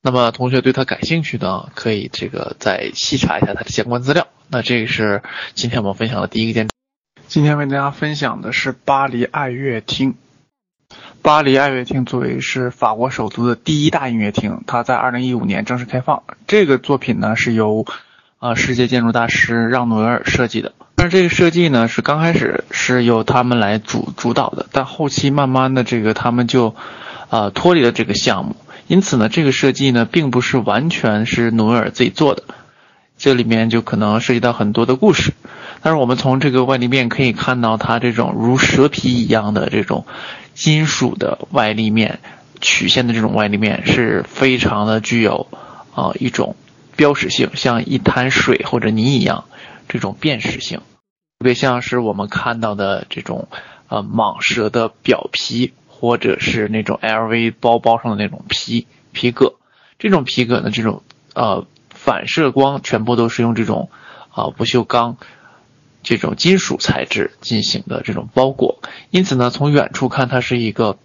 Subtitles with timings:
[0.00, 4.28] 那么同学对它感兴趣的，可以这个再细查一下它的相关资料。
[4.48, 5.22] 那这个是
[5.54, 6.70] 今天我们分享的第一个建筑。
[7.26, 10.14] 今天为大家分享的是巴黎爱乐厅。
[11.20, 16.22] 巴黎爱乐厅作为是法国首都的第一大音乐厅，它在二零一五年正式开放。
[16.46, 17.84] 这个作品呢是由
[18.38, 20.72] 啊世界建筑大师让努维尔设计的。
[20.94, 26.74] 但是这个设计呢是刚开始是由他们来主主导的，但后期慢慢的这个他们就
[27.28, 28.56] 啊脱离了这个项目。
[28.88, 32.42] 因此呢，这个设计呢，并不是完全是努尔自己做的，
[33.18, 35.34] 这里面就可能涉及到很多的故事。
[35.82, 40.06] 但是我们从这个外立面可以看到，它这种如蛇皮一样的这种
[40.54, 42.18] 金属的外立面
[42.62, 45.46] 曲线的这种外立面，是非常的具有
[45.94, 46.56] 啊一种
[46.96, 49.44] 标识性，像一滩水或者泥一样
[49.86, 53.48] 这种辨识性，特别像是我们看到的这种
[53.88, 55.74] 呃蟒蛇的表皮。
[56.00, 59.54] 或者是那种 LV 包包上的那种皮皮革，
[59.98, 61.02] 这种皮革呢，这种
[61.34, 63.90] 呃反射光全部都是用这种
[64.30, 65.16] 啊不锈钢
[66.04, 70.98] 这种金属材质进行的这种包裹，因此呢，从远处看它是一个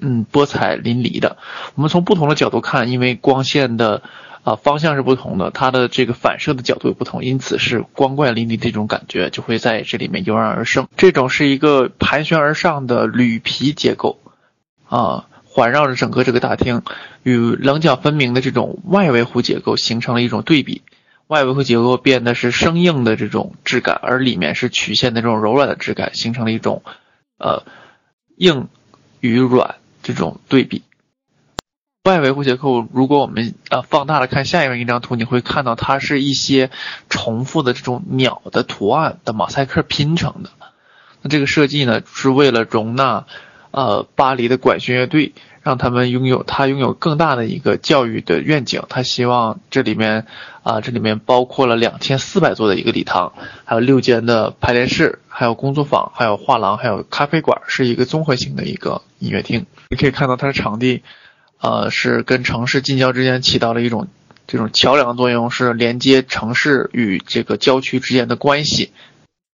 [0.00, 1.36] 嗯波彩淋漓的。
[1.76, 4.02] 我们从不同的角度看，因为光线的
[4.42, 10.88] 啊方向是不同的，它的这个反射的角度也不同，因此是光怪淋漓这种感觉就会在这里面油然而生。
[10.96, 14.18] 这种是一个盘旋而上的铝皮结构。
[14.90, 16.82] 啊，环绕着整个这个大厅，
[17.22, 20.82] 与棱角分明的这种外围弧结构形成了一种对比。
[21.28, 26.82] 外围弧结构变得是生硬的这种质感，而里面是曲线的这种柔软的质感，形成了一种
[27.38, 27.62] 呃
[28.36, 28.66] 硬
[29.20, 30.82] 与软这种对比。
[32.02, 36.70] 外围弧结构，如果我们呃放大了看下面一张图，你会看到它是一些
[37.08, 40.50] 重复的这种鸟的图案的马赛克拼成的。
[41.22, 43.26] 那这个设计呢，是为了容纳。
[43.72, 45.32] 呃，巴黎的管弦乐队
[45.62, 48.82] 让他们拥有他拥有更大的一个教育的愿景。
[48.88, 50.26] 他希望这里面
[50.64, 53.32] 啊，这里面包括了两千四百座的一个礼堂，
[53.64, 59.66] 还有六间的排练室，还有工作坊，还有画廊，还有咖啡馆，是一个综合性的一个音乐厅。
[59.90, 61.02] 你可以看到它的场地，
[61.60, 64.08] 呃，是跟城市近郊之间起到了一种
[64.48, 68.90] 这种桥梁作用，是连接城市与这个郊区之间的关系。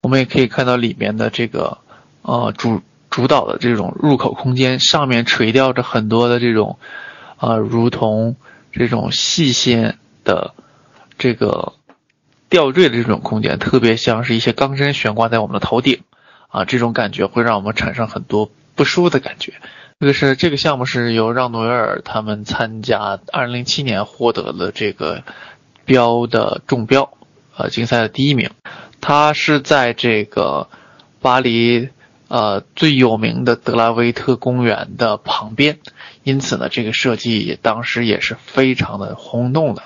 [0.01, 1.77] 我们也可以看到里面的这个
[2.23, 2.81] 呃主。
[3.17, 6.77] 主导的这种入口空间上面垂吊着很多的这种，
[7.39, 8.35] 呃，如同
[8.71, 10.53] 这种细线的
[11.17, 11.73] 这个
[12.47, 16.03] 吊坠的这种空间，特别像是一些钢针悬挂在我们的头顶，
[16.49, 19.53] 啊，这种感觉会让我们产生很多不舒服的感觉。
[19.99, 25.23] 这个是这个项目是由让努维尔他们参加，二零零七年获得了这个
[25.85, 27.17] 标的中标，
[27.55, 28.51] 呃，竞赛的第一名。
[29.01, 30.67] 他是在这个
[31.19, 31.89] 巴黎。
[32.29, 35.79] 呃，最有名的德拉维特公园的旁边，
[36.23, 39.83] 因此呢，这个设计当时也是非常的轰动的。